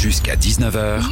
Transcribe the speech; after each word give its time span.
Jusqu'à 0.00 0.36
19h, 0.36 1.02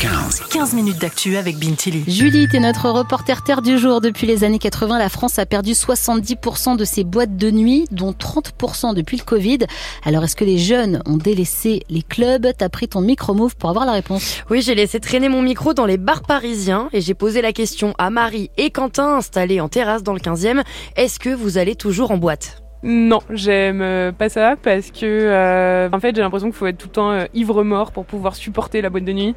15. 0.00 0.44
15 0.50 0.72
minutes 0.72 0.98
d'actu 0.98 1.36
avec 1.36 1.58
Bintili. 1.58 2.04
Julie, 2.08 2.48
t'es 2.48 2.58
notre 2.58 2.88
reporter 2.88 3.44
terre 3.44 3.60
du 3.60 3.78
jour. 3.78 4.00
Depuis 4.00 4.26
les 4.26 4.44
années 4.44 4.58
80, 4.58 4.98
la 4.98 5.10
France 5.10 5.38
a 5.38 5.44
perdu 5.44 5.72
70% 5.72 6.78
de 6.78 6.84
ses 6.86 7.04
boîtes 7.04 7.36
de 7.36 7.50
nuit, 7.50 7.84
dont 7.90 8.12
30% 8.12 8.94
depuis 8.94 9.18
le 9.18 9.24
Covid. 9.24 9.58
Alors, 10.06 10.24
est-ce 10.24 10.36
que 10.36 10.46
les 10.46 10.56
jeunes 10.56 11.02
ont 11.04 11.18
délaissé 11.18 11.82
les 11.90 12.00
clubs? 12.00 12.46
T'as 12.56 12.70
pris 12.70 12.88
ton 12.88 13.02
micro-move 13.02 13.56
pour 13.56 13.68
avoir 13.68 13.84
la 13.84 13.92
réponse. 13.92 14.38
Oui, 14.48 14.62
j'ai 14.62 14.74
laissé 14.74 15.00
traîner 15.00 15.28
mon 15.28 15.42
micro 15.42 15.74
dans 15.74 15.86
les 15.86 15.98
bars 15.98 16.22
parisiens 16.22 16.88
et 16.94 17.02
j'ai 17.02 17.14
posé 17.14 17.42
la 17.42 17.52
question 17.52 17.94
à 17.98 18.08
Marie 18.08 18.50
et 18.56 18.70
Quentin 18.70 19.16
installés 19.16 19.60
en 19.60 19.68
terrasse 19.68 20.02
dans 20.02 20.14
le 20.14 20.20
15e. 20.20 20.62
Est-ce 20.96 21.18
que 21.18 21.28
vous 21.28 21.58
allez 21.58 21.74
toujours 21.74 22.10
en 22.10 22.16
boîte? 22.16 22.62
Non, 22.82 23.20
j'aime 23.28 23.82
euh, 23.82 24.10
pas 24.10 24.30
ça 24.30 24.56
parce 24.56 24.90
que 24.90 25.04
euh, 25.04 25.90
en 25.92 26.00
fait 26.00 26.16
j'ai 26.16 26.22
l'impression 26.22 26.48
qu'il 26.48 26.56
faut 26.56 26.66
être 26.66 26.78
tout 26.78 26.88
le 26.88 26.92
temps 26.92 27.10
euh, 27.10 27.26
ivre 27.34 27.62
mort 27.62 27.92
pour 27.92 28.06
pouvoir 28.06 28.34
supporter 28.34 28.80
la 28.80 28.88
boîte 28.88 29.04
de 29.04 29.12
nuit, 29.12 29.34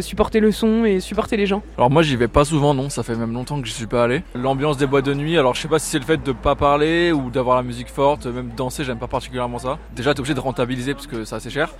supporter 0.00 0.40
le 0.40 0.50
son 0.50 0.84
et 0.86 0.98
supporter 0.98 1.36
les 1.36 1.44
gens. 1.44 1.62
Alors 1.76 1.90
moi 1.90 2.02
j'y 2.02 2.16
vais 2.16 2.26
pas 2.26 2.44
souvent 2.44 2.72
non, 2.72 2.88
ça 2.88 3.02
fait 3.02 3.14
même 3.14 3.32
longtemps 3.34 3.60
que 3.60 3.68
j'y 3.68 3.74
suis 3.74 3.86
pas 3.86 4.04
allé. 4.04 4.22
L'ambiance 4.34 4.78
des 4.78 4.86
boîtes 4.86 5.04
de 5.04 5.14
nuit, 5.14 5.36
alors 5.36 5.54
je 5.54 5.60
sais 5.60 5.68
pas 5.68 5.78
si 5.78 5.88
c'est 5.88 5.98
le 5.98 6.04
fait 6.04 6.22
de 6.22 6.32
pas 6.32 6.54
parler 6.54 7.12
ou 7.12 7.30
d'avoir 7.30 7.56
la 7.56 7.62
musique 7.62 7.88
forte, 7.88 8.26
même 8.26 8.50
danser 8.56 8.82
j'aime 8.82 8.98
pas 8.98 9.08
particulièrement 9.08 9.58
ça. 9.58 9.78
Déjà 9.94 10.14
t'es 10.14 10.20
obligé 10.20 10.34
de 10.34 10.40
rentabiliser 10.40 10.94
parce 10.94 11.06
que 11.06 11.24
c'est 11.24 11.36
assez 11.36 11.50
cher. 11.50 11.70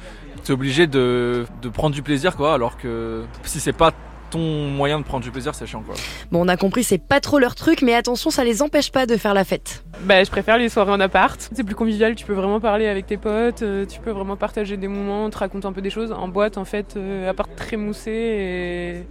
T'es 0.45 0.53
obligé 0.53 0.87
de, 0.87 1.47
de 1.63 1.69
prendre 1.71 1.95
du 1.95 2.03
plaisir 2.03 2.37
quoi, 2.37 2.55
alors 2.55 2.77
que 2.77 3.25
si 3.43 3.59
c'est 3.59 3.73
pas 3.73 3.93
ton 4.35 4.67
moyen 4.69 4.99
de 4.99 5.05
prendre 5.05 5.23
du 5.23 5.31
plaisir, 5.31 5.55
c'est 5.55 5.65
chiant 5.65 5.83
quoi. 5.87 5.95
Bon, 6.33 6.45
on 6.45 6.49
a 6.49 6.57
compris, 6.57 6.83
c'est 6.83 6.99
pas 6.99 7.21
trop 7.21 7.39
leur 7.39 7.55
truc, 7.55 7.83
mais 7.83 7.95
attention, 7.95 8.31
ça 8.31 8.43
les 8.43 8.63
empêche 8.63 8.91
pas 8.91 9.07
de 9.07 9.17
faire 9.17 9.33
la 9.33 9.45
fête. 9.45 9.85
Bah, 10.01 10.25
je 10.25 10.31
préfère 10.31 10.59
les 10.59 10.69
soirées 10.69 10.91
en 10.91 10.99
appart. 10.99 11.41
C'est 11.53 11.63
plus 11.63 11.77
convivial, 11.77 12.17
tu 12.17 12.27
peux 12.27 12.33
vraiment 12.33 12.59
parler 12.59 12.89
avec 12.89 13.07
tes 13.07 13.17
potes, 13.17 13.63
euh, 13.63 13.87
tu 13.87 14.01
peux 14.01 14.11
vraiment 14.11 14.35
partager 14.35 14.77
des 14.77 14.89
moments, 14.89 15.31
te 15.31 15.39
raconter 15.39 15.67
un 15.67 15.73
peu 15.73 15.83
des 15.83 15.91
choses. 15.91 16.11
En 16.11 16.27
boîte, 16.27 16.59
en 16.59 16.65
fait, 16.65 16.97
euh, 16.97 17.31
à 17.31 17.35
part 17.35 17.47
très 17.55 17.77
moussé 17.77 18.11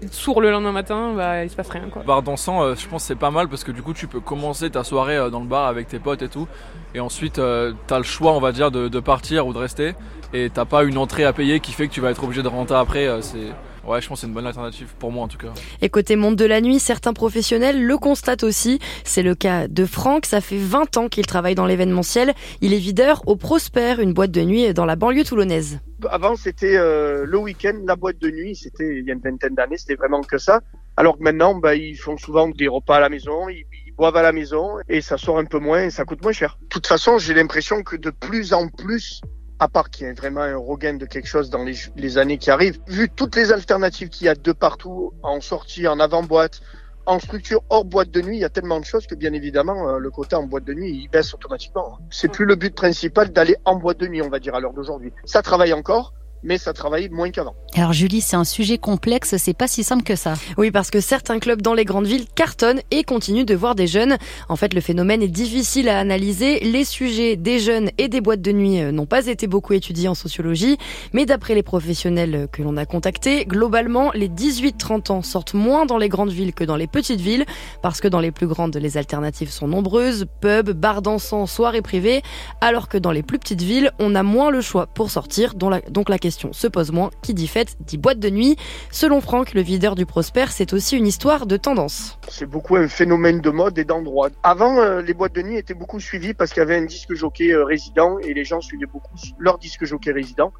et 0.01 0.07
sourd 0.11 0.41
le 0.41 0.51
lendemain 0.51 0.73
matin, 0.73 1.13
bah, 1.15 1.45
il 1.45 1.49
se 1.49 1.55
passe 1.55 1.69
rien 1.69 1.87
quoi. 1.89 2.03
Bar 2.03 2.21
dansant, 2.21 2.61
euh, 2.61 2.75
je 2.75 2.85
pense 2.89 3.05
c'est 3.05 3.15
pas 3.15 3.31
mal 3.31 3.47
parce 3.47 3.63
que 3.63 3.71
du 3.71 3.81
coup, 3.81 3.93
tu 3.93 4.07
peux 4.07 4.19
commencer 4.19 4.69
ta 4.71 4.83
soirée 4.83 5.29
dans 5.31 5.39
le 5.39 5.47
bar 5.47 5.67
avec 5.67 5.87
tes 5.87 5.99
potes 5.99 6.21
et 6.21 6.29
tout. 6.29 6.49
Et 6.95 6.99
ensuite, 6.99 7.39
t'as 7.87 7.97
le 7.97 8.03
choix, 8.03 8.33
on 8.33 8.41
va 8.41 8.51
dire, 8.51 8.71
de, 8.71 8.89
de 8.89 8.99
partir 8.99 9.47
ou 9.47 9.53
de 9.53 9.57
rester. 9.57 9.95
Et 10.33 10.49
t'as 10.49 10.65
pas 10.65 10.83
une 10.83 10.97
entrée 10.97 11.23
à 11.23 11.31
payer 11.31 11.61
qui 11.61 11.71
fait 11.71 11.87
que 11.87 11.93
tu 11.93 12.01
vas 12.01 12.11
être 12.11 12.23
obligé 12.25 12.43
de 12.43 12.47
rentrer 12.49 12.75
après. 12.75 13.07
c'est 13.21 13.53
Ouais, 13.85 13.99
je 13.99 14.07
pense 14.07 14.19
que 14.19 14.21
c'est 14.21 14.27
une 14.27 14.33
bonne 14.33 14.47
alternative 14.47 14.93
pour 14.97 15.11
moi 15.11 15.23
en 15.23 15.27
tout 15.27 15.37
cas. 15.37 15.53
Et 15.81 15.89
côté 15.89 16.15
monde 16.15 16.35
de 16.35 16.45
la 16.45 16.61
nuit, 16.61 16.79
certains 16.79 17.13
professionnels 17.13 17.83
le 17.83 17.97
constatent 17.97 18.43
aussi. 18.43 18.79
C'est 19.03 19.23
le 19.23 19.35
cas 19.35 19.67
de 19.67 19.85
Franck, 19.85 20.25
ça 20.25 20.39
fait 20.39 20.57
20 20.57 20.97
ans 20.97 21.09
qu'il 21.09 21.25
travaille 21.25 21.55
dans 21.55 21.65
l'événementiel. 21.65 22.33
Il 22.61 22.73
est 22.73 22.79
videur 22.79 23.21
au 23.27 23.35
Prosper, 23.35 23.95
une 24.01 24.13
boîte 24.13 24.31
de 24.31 24.41
nuit 24.41 24.73
dans 24.73 24.85
la 24.85 24.95
banlieue 24.95 25.25
toulonnaise. 25.25 25.79
Avant, 26.09 26.35
c'était 26.35 26.77
euh, 26.77 27.25
le 27.25 27.37
week-end, 27.37 27.73
la 27.85 27.95
boîte 27.95 28.19
de 28.19 28.29
nuit. 28.29 28.55
C'était 28.55 28.99
il 28.99 29.05
y 29.05 29.11
a 29.11 29.13
une 29.13 29.21
vingtaine 29.21 29.55
d'années, 29.55 29.77
c'était 29.77 29.95
vraiment 29.95 30.21
que 30.21 30.37
ça. 30.37 30.61
Alors 30.95 31.17
que 31.17 31.23
maintenant, 31.23 31.55
bah, 31.55 31.75
ils 31.75 31.95
font 31.95 32.17
souvent 32.17 32.47
des 32.49 32.67
repas 32.67 32.97
à 32.97 32.99
la 32.99 33.09
maison, 33.09 33.49
ils, 33.49 33.65
ils 33.93 33.97
boivent 33.97 34.15
à 34.15 34.23
la 34.23 34.31
maison 34.31 34.77
et 34.89 35.01
ça 35.01 35.17
sort 35.17 35.37
un 35.37 35.45
peu 35.45 35.59
moins 35.59 35.83
et 35.83 35.89
ça 35.89 36.03
coûte 36.03 36.23
moins 36.23 36.31
cher. 36.31 36.57
De 36.61 36.67
toute 36.67 36.87
façon, 36.87 37.17
j'ai 37.19 37.33
l'impression 37.33 37.83
que 37.83 37.95
de 37.95 38.09
plus 38.09 38.53
en 38.53 38.67
plus, 38.67 39.21
à 39.63 39.69
part 39.69 39.89
qu'il 39.89 40.05
y 40.05 40.09
ait 40.09 40.13
vraiment 40.13 40.41
un 40.41 40.57
regain 40.57 40.95
de 40.95 41.05
quelque 41.05 41.25
chose 41.25 41.49
dans 41.49 41.63
les, 41.63 42.17
années 42.17 42.37
qui 42.37 42.51
arrivent, 42.51 42.79
vu 42.85 43.09
toutes 43.09 43.37
les 43.37 43.53
alternatives 43.53 44.09
qu'il 44.09 44.25
y 44.25 44.29
a 44.29 44.35
de 44.35 44.51
partout, 44.51 45.13
en 45.23 45.39
sortie, 45.39 45.87
en 45.87 46.01
avant-boîte, 46.01 46.59
en 47.05 47.17
structure 47.19 47.61
hors 47.69 47.85
boîte 47.85 48.11
de 48.11 48.21
nuit, 48.21 48.37
il 48.37 48.41
y 48.41 48.45
a 48.45 48.49
tellement 48.49 48.81
de 48.81 48.85
choses 48.85 49.07
que 49.07 49.15
bien 49.15 49.31
évidemment 49.31 49.87
euh, 49.87 49.99
le 49.99 50.11
côté 50.11 50.35
en 50.35 50.43
boîte 50.43 50.65
de 50.65 50.73
nuit 50.73 50.89
il 51.03 51.07
baisse 51.09 51.33
automatiquement. 51.33 51.97
C'est 52.09 52.27
plus 52.27 52.45
le 52.45 52.55
but 52.55 52.75
principal 52.75 53.31
d'aller 53.31 53.55
en 53.63 53.77
boîte 53.77 53.99
de 53.99 54.07
nuit, 54.07 54.21
on 54.21 54.29
va 54.29 54.39
dire 54.39 54.53
à 54.53 54.59
l'heure 54.59 54.73
d'aujourd'hui. 54.73 55.13
Ça 55.23 55.41
travaille 55.41 55.71
encore, 55.71 56.13
mais 56.43 56.57
ça 56.57 56.73
travaille 56.73 57.09
moins 57.09 57.31
qu'avant. 57.31 57.55
Alors 57.75 57.93
Julie, 57.93 58.21
c'est 58.21 58.35
un 58.35 58.43
sujet 58.43 58.77
complexe, 58.77 59.35
c'est 59.37 59.57
pas 59.57 59.67
si 59.67 59.83
simple 59.83 60.03
que 60.03 60.15
ça. 60.15 60.33
Oui, 60.57 60.69
parce 60.69 60.91
que 60.91 60.99
certains 60.99 61.39
clubs 61.39 61.61
dans 61.61 61.73
les 61.73 61.85
grandes 61.85 62.05
villes 62.05 62.25
cartonnent 62.35 62.81
et 62.91 63.03
continuent 63.03 63.45
de 63.45 63.55
voir 63.55 63.75
des 63.75 63.87
jeunes. 63.87 64.17
En 64.49 64.55
fait, 64.55 64.73
le 64.73 64.81
phénomène 64.81 65.23
est 65.23 65.27
difficile 65.27 65.89
à 65.89 65.99
analyser. 65.99 66.59
Les 66.59 66.85
sujets 66.85 67.35
des 67.35 67.59
jeunes 67.59 67.89
et 67.97 68.09
des 68.09 68.21
boîtes 68.21 68.41
de 68.41 68.51
nuit 68.51 68.81
euh, 68.81 68.91
n'ont 68.91 69.05
pas 69.05 69.27
été 69.27 69.47
beaucoup 69.47 69.73
étudiés 69.73 70.07
en 70.07 70.13
sociologie, 70.13 70.77
mais 71.13 71.25
d'après 71.25 71.55
les 71.55 71.63
professionnels 71.63 72.47
que 72.51 72.61
l'on 72.61 72.77
a 72.77 72.85
contactés, 72.85 73.45
globalement, 73.45 74.11
les 74.13 74.29
18-30 74.29 75.11
ans 75.11 75.21
sortent 75.21 75.53
moins 75.53 75.85
dans 75.85 75.97
les 75.97 76.09
grandes 76.09 76.31
villes 76.31 76.53
que 76.53 76.63
dans 76.63 76.75
les 76.75 76.87
petites 76.87 77.21
villes, 77.21 77.45
parce 77.81 78.01
que 78.01 78.07
dans 78.07 78.19
les 78.19 78.31
plus 78.31 78.47
grandes, 78.47 78.75
les 78.75 78.97
alternatives 78.97 79.49
sont 79.49 79.67
nombreuses, 79.67 80.25
pubs, 80.41 80.71
bars 80.71 81.01
dansants, 81.01 81.45
soirées 81.45 81.81
privées, 81.81 82.21
alors 82.61 82.87
que 82.87 82.97
dans 82.97 83.11
les 83.11 83.23
plus 83.23 83.39
petites 83.39 83.61
villes, 83.61 83.91
on 83.99 84.15
a 84.15 84.23
moins 84.23 84.51
le 84.51 84.61
choix 84.61 84.87
pour 84.87 85.09
sortir, 85.09 85.53
donc 85.55 86.09
la 86.09 86.17
question 86.19 86.32
se 86.33 86.67
pose 86.67 86.91
moins. 86.91 87.09
Qui 87.21 87.33
dit 87.33 87.47
fête 87.47 87.75
dit 87.79 87.97
boîte 87.97 88.19
de 88.19 88.29
nuit. 88.29 88.57
Selon 88.91 89.21
Franck, 89.21 89.53
le 89.53 89.61
videur 89.61 89.95
du 89.95 90.05
Prosper, 90.05 90.45
c'est 90.49 90.73
aussi 90.73 90.97
une 90.97 91.07
histoire 91.07 91.45
de 91.45 91.57
tendance. 91.57 92.17
C'est 92.29 92.45
beaucoup 92.45 92.75
un 92.75 92.87
phénomène 92.87 93.41
de 93.41 93.49
mode 93.49 93.77
et 93.77 93.85
d'endroit. 93.85 94.29
Avant, 94.43 94.77
euh, 94.79 95.01
les 95.01 95.13
boîtes 95.13 95.33
de 95.33 95.41
nuit 95.41 95.57
étaient 95.57 95.73
beaucoup 95.73 95.99
suivies 95.99 96.33
parce 96.33 96.51
qu'il 96.51 96.61
y 96.61 96.63
avait 96.63 96.77
un 96.77 96.85
disque 96.85 97.13
jockey 97.13 97.51
euh, 97.51 97.63
résident 97.63 98.17
et 98.19 98.33
les 98.33 98.43
gens 98.43 98.61
suivaient 98.61 98.85
beaucoup 98.85 99.15
leur 99.39 99.57
disque 99.57 99.85
jockey 99.85 100.11
résident. 100.11 100.51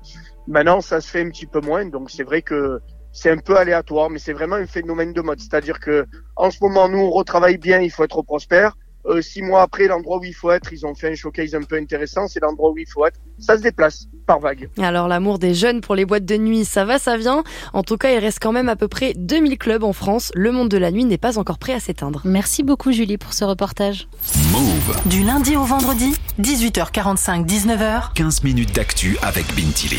Maintenant, 0.48 0.82
ça 0.82 1.02
se 1.02 1.10
fait 1.10 1.22
un 1.22 1.30
petit 1.30 1.46
peu 1.46 1.62
moins, 1.62 1.86
donc 1.86 2.12
c'est 2.12 2.24
vrai 2.24 2.42
que 2.42 2.82
c'est 3.12 3.30
un 3.30 3.38
peu 3.38 3.58
aléatoire, 3.58 4.10
mais 4.10 4.20
c'est 4.20 4.34
vraiment 4.34 4.56
un 4.56 4.66
phénomène 4.66 5.14
de 5.14 5.22
mode. 5.22 5.40
C'est-à-dire 5.40 5.80
que 5.80 6.06
en 6.36 6.50
ce 6.52 6.58
moment, 6.62 6.90
nous, 6.90 7.00
on 7.00 7.12
retravaille 7.12 7.58
bien, 7.58 7.80
il 7.80 7.92
faut 7.92 8.04
être 8.04 8.18
au 8.18 8.24
Prosper. 8.24 8.70
Euh, 9.06 9.22
six 9.22 9.42
mois 9.42 9.62
après, 9.62 9.88
l'endroit 9.88 10.18
où 10.18 10.24
il 10.24 10.34
faut 10.34 10.52
être, 10.52 10.72
ils 10.72 10.86
ont 10.86 10.96
fait 10.96 11.12
un 11.12 11.16
showcase 11.16 11.56
un 11.56 11.62
peu 11.62 11.76
intéressant, 11.76 12.28
c'est 12.28 12.40
l'endroit 12.42 12.72
où 12.72 12.78
il 12.78 12.88
faut 12.88 13.06
être. 13.06 13.20
Ça 13.38 13.58
se 13.58 13.64
déplace 13.64 14.08
par 14.26 14.40
vague. 14.40 14.70
Alors 14.80 15.08
l'amour 15.08 15.40
des 15.40 15.54
jeunes 15.54 15.82
pour 15.82 15.96
les 15.96 16.06
boîtes 16.06 16.26
de 16.26 16.38
nuit, 16.38 16.64
ça 16.64 16.86
va, 16.86 17.00
ça 17.00 17.18
vient. 17.18 17.44
En 17.74 17.84
tout 17.84 17.98
cas, 17.98 18.12
il 18.12 18.20
reste 18.20 18.40
quand 18.42 18.54
même 18.54 18.70
à 18.70 18.76
peu 18.78 18.88
près 18.88 19.14
2000 19.16 19.58
clubs 19.58 19.84
en 19.84 19.92
France. 19.92 20.32
Le 20.36 20.52
monde 20.52 20.70
de 20.70 20.78
la 20.78 20.92
nuit 20.92 21.04
n'est 21.04 21.18
pas 21.18 21.38
encore 21.38 21.58
prêt 21.58 21.74
à 21.74 21.80
s'éteindre. 21.80 22.22
Merci 22.24 22.64
beaucoup 22.64 22.92
Julie 22.94 23.18
pour 23.18 23.34
ce 23.34 23.44
reportage. 23.44 24.08
Move. 24.52 25.02
Du 25.06 25.24
lundi 25.24 25.58
au 25.58 25.64
vendredi, 25.64 26.16
18h45, 26.40 27.46
19h. 27.46 28.14
15 28.14 28.44
minutes 28.44 28.74
d'actu 28.74 29.18
avec 29.22 29.46
Bintili. 29.56 29.92